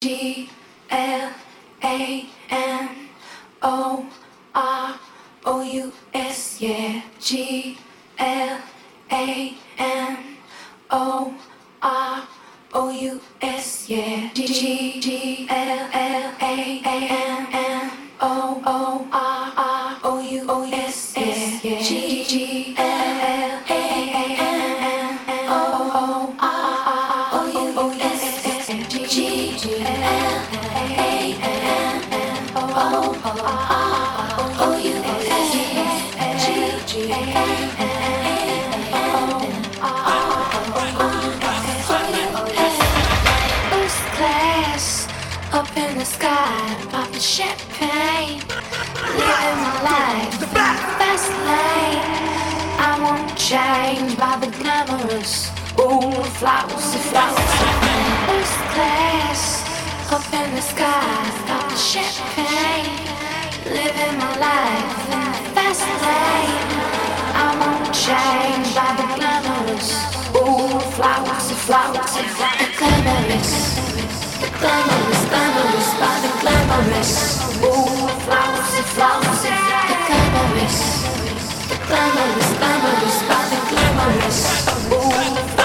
G 0.00 0.48
L 0.90 1.32
A 1.82 2.37
flowers, 56.38 56.94
flowers. 57.10 57.50
First 58.30 58.58
class, 58.74 59.42
up 60.12 60.22
in 60.32 60.54
the 60.54 60.62
sky, 60.62 61.18
popping 61.50 61.76
champagne, 61.76 62.94
living 63.66 64.16
my 64.22 64.30
life 64.38 64.98
in 65.18 65.26
the 65.34 65.42
fast 65.54 65.82
lane. 65.82 66.62
I 67.34 67.48
won't 67.58 67.90
change 67.90 68.70
by 68.70 68.86
the 68.98 69.06
glamorous, 69.18 69.88
ooh, 70.38 70.78
flowers, 70.94 71.50
flowers, 71.66 72.14
the 72.14 72.68
glamorous. 72.78 73.50
The 74.38 74.48
glamorous, 74.62 75.22
glamorous, 75.30 75.90
by 75.98 76.14
the 76.22 76.30
glamorous. 76.38 77.12
Ooh, 77.66 78.06
flowers 78.26 78.72
and 78.78 78.88
flowers, 78.94 79.42
the 79.42 79.98
glamorous. 80.06 80.78
The 81.66 81.78
glamorous, 81.88 82.50
glamorous, 82.62 83.18
by 83.26 83.42
the 83.50 83.60
glamorous. 83.70 84.38
Ooh, 84.94 85.57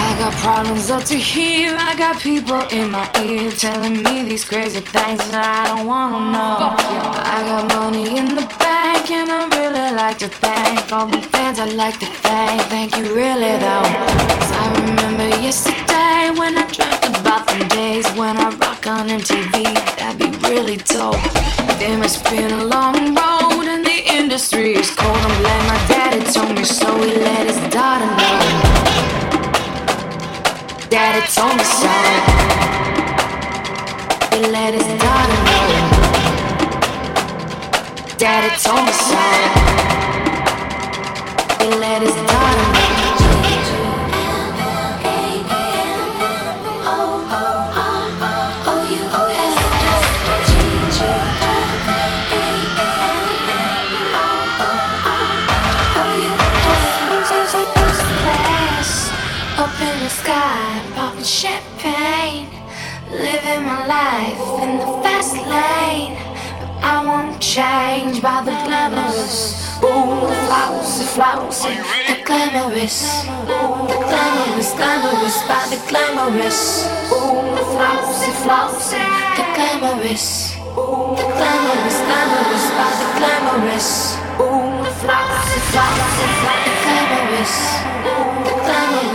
I 0.00 0.16
got 0.18 0.32
problems 0.34 0.90
up 0.90 1.04
to 1.04 1.14
here. 1.14 1.76
I 1.78 1.94
got 1.96 2.18
people 2.20 2.60
in 2.70 2.90
my 2.90 3.08
ear 3.22 3.50
telling 3.50 4.02
me 4.02 4.22
these 4.24 4.44
crazy 4.44 4.80
things 4.80 5.18
that 5.30 5.44
I 5.44 5.68
don't 5.68 5.86
wanna 5.86 6.32
know. 6.32 6.74
I 7.34 7.38
got 7.50 7.68
money 7.74 8.16
in 8.16 8.34
the 8.34 8.46
bank 8.58 9.10
and 9.10 9.30
I 9.30 9.46
really 9.58 9.94
like 9.94 10.18
to 10.18 10.28
thank 10.28 10.90
all 10.92 11.06
the 11.06 11.20
fans. 11.20 11.58
I 11.58 11.66
like 11.66 11.98
to 12.00 12.06
thank, 12.06 12.62
thank 12.62 12.96
you 12.96 13.14
really 13.14 13.54
though. 13.58 13.84
I 14.60 14.64
remember 14.80 15.28
yesterday 15.44 16.30
when 16.38 16.56
I 16.56 16.66
dreamt 16.72 17.04
about 17.20 17.46
the 17.46 17.64
days 17.74 18.06
when 18.16 18.36
I 18.38 18.48
rock 18.56 18.86
on 18.86 19.08
MTV. 19.08 19.52
That'd 19.98 20.18
be 20.18 20.48
really 20.48 20.76
dope. 20.78 21.67
Then 21.78 22.02
it's 22.02 22.20
been 22.20 22.50
a 22.50 22.64
long 22.64 23.14
road 23.14 23.66
and 23.68 23.86
the 23.86 24.02
industry 24.12 24.74
is 24.74 24.90
cold. 24.90 25.16
I'm 25.16 25.40
glad 25.42 25.62
my 25.68 25.78
daddy 25.86 26.20
told 26.32 26.56
me 26.56 26.64
so. 26.64 27.00
He 27.00 27.14
let 27.14 27.46
his 27.46 27.56
daughter 27.72 28.10
know. 28.18 28.38
Daddy 30.90 31.24
told 31.32 31.54
me 31.56 31.62
so. 31.62 31.94
He 34.34 34.40
let 34.50 34.74
his 34.74 34.88
daughter 35.04 35.38
know. 35.46 35.66
Daddy 38.18 38.50
told 38.60 38.84
me 38.84 38.92
so. 39.08 39.22
He 41.62 41.68
let 41.78 42.02
his 42.02 42.14
daughter 42.14 42.67
in 59.80 59.98
the 60.00 60.08
sky, 60.08 60.82
popping 60.94 61.22
champagne, 61.22 62.50
living 63.10 63.62
my 63.62 63.86
life 63.86 64.42
in 64.62 64.78
the 64.78 64.86
fast 65.06 65.36
lane. 65.46 66.18
But 66.58 66.70
I 66.82 67.04
won't 67.06 67.40
change 67.40 68.20
by 68.20 68.42
the 68.42 68.50
glamorous. 68.66 69.78
Ooh, 69.78 70.26
the 70.26 70.34
flowers, 70.46 70.98
the 70.98 71.06
flowers, 71.14 71.62
the 71.62 72.18
glamorous. 72.26 73.22
The 73.46 73.98
glamorous, 74.02 74.70
glamorous, 74.74 75.38
by 75.46 75.62
the 75.70 75.78
glamorous. 75.86 76.60
Ooh, 77.14 77.46
the 77.54 77.64
flowers, 77.70 78.18
the 78.26 78.34
flowers, 78.42 78.90
the 78.90 79.44
glamorous. 79.54 80.58
The 80.58 81.26
glamorous, 81.38 81.98
glamorous, 82.02 82.66
by 82.74 82.90
the 82.98 83.08
glamorous. 83.14 84.18
Ooh, 84.42 84.82
the 84.82 84.90
flowers, 85.06 85.48
the 85.54 85.60
flowers, 85.70 86.14
the 86.18 86.26
glamorous. 86.82 87.54
The 88.42 88.57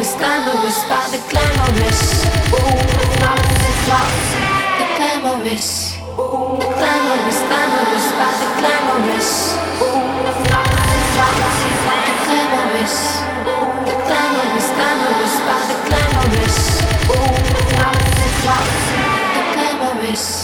glamorous, 0.03 0.15
glamorous, 0.19 0.83
by 0.89 1.07
the 1.11 1.19
glamorous. 1.31 2.25
Ooh, 2.51 2.75
the 2.91 3.07
flowers, 3.15 3.55
the 3.63 3.75
the 4.79 4.87
glamorous. 4.99 5.95
Glamorous, 6.75 8.07
by 8.19 8.31
the 8.41 8.49
glamorous. 8.59 9.31
Ooh, 9.79 10.03
the 10.27 10.33
flowers, 10.43 10.91
the 10.91 11.07
the 12.03 12.15
glamorous. 12.27 12.95
The 13.87 13.95
glamorous, 14.03 14.67
by 15.47 15.59
the 15.71 15.77
glamorous. 15.87 16.57
Ooh, 17.07 17.39
the 17.53 17.63
the 19.35 19.43
glamorous. 19.55 20.42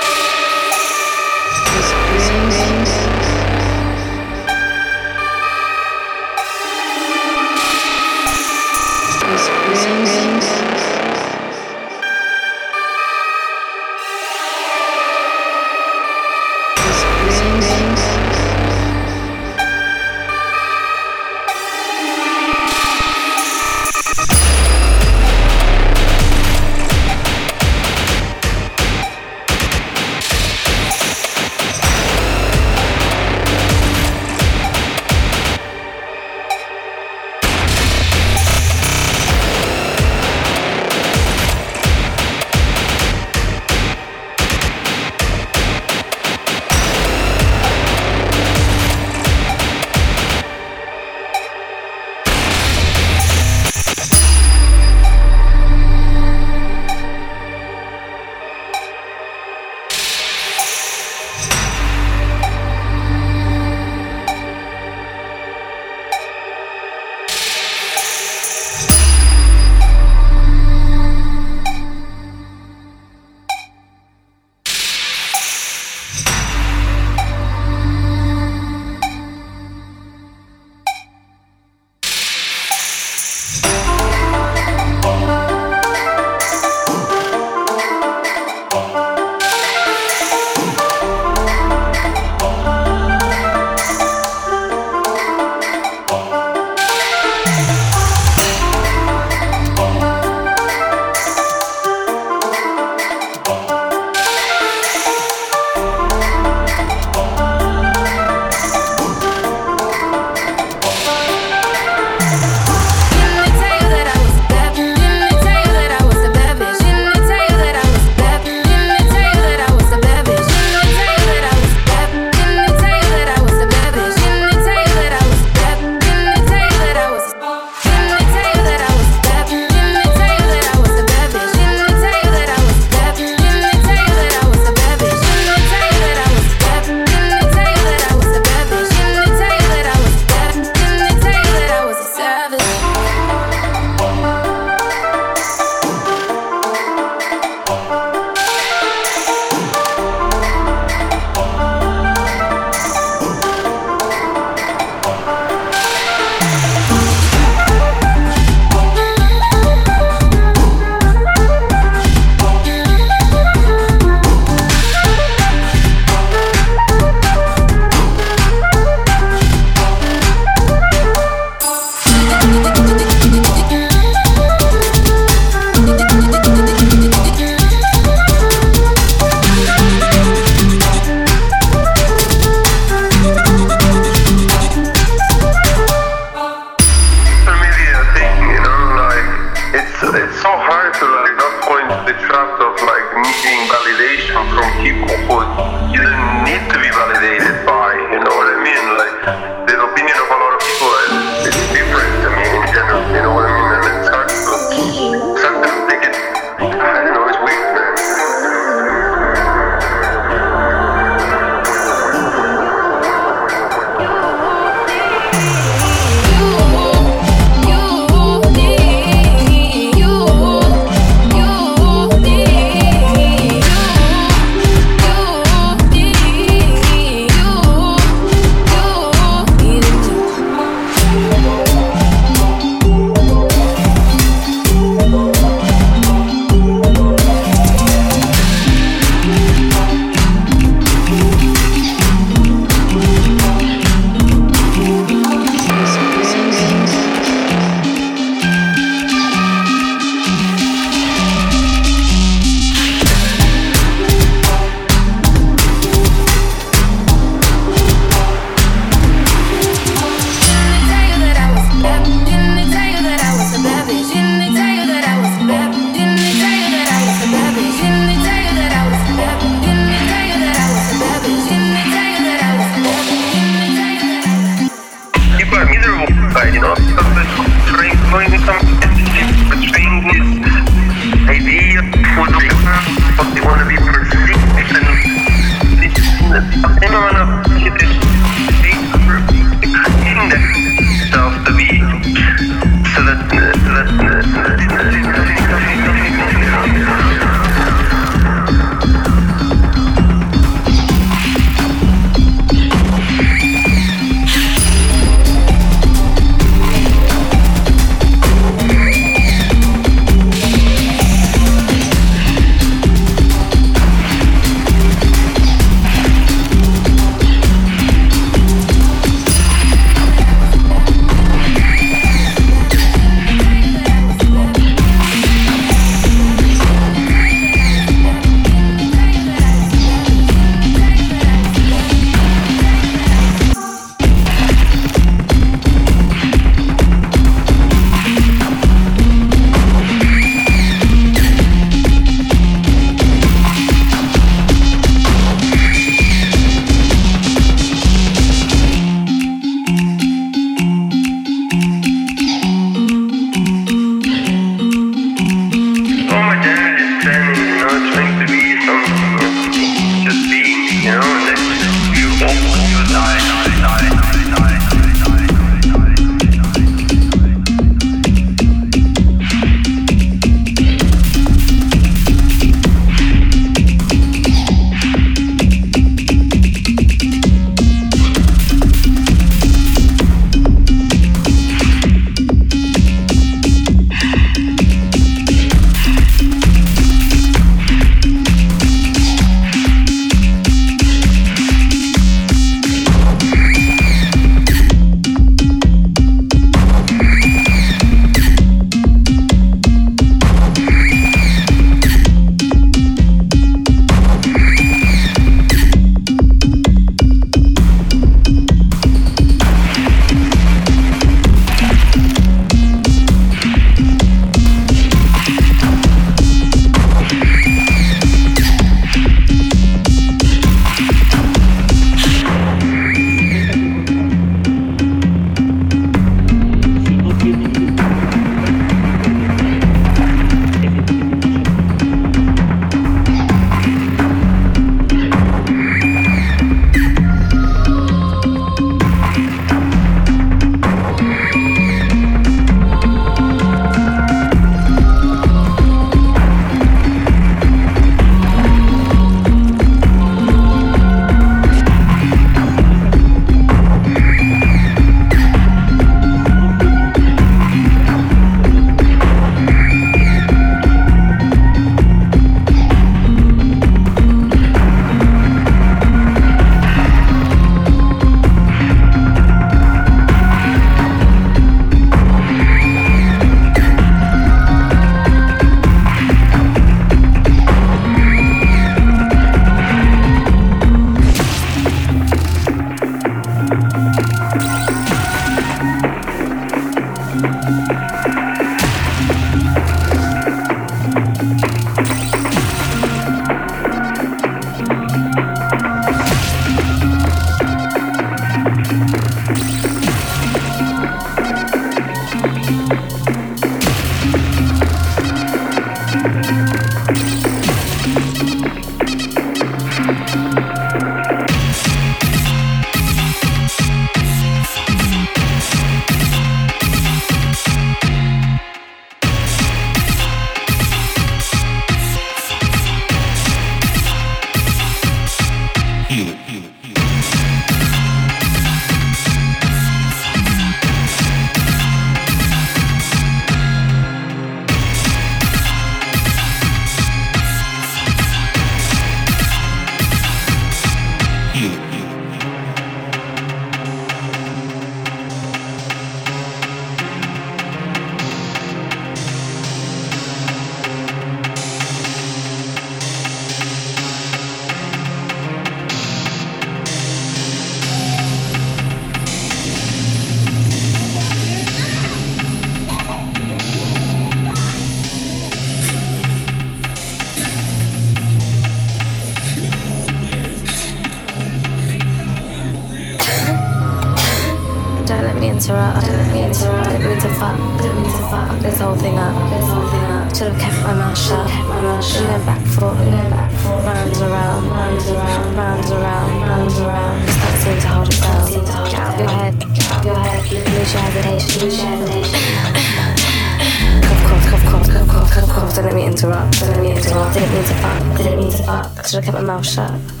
Shut. 599.43 600.00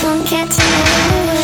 don't 0.00 0.24
get 0.28 0.48
to 0.48 0.62
know 0.62 1.37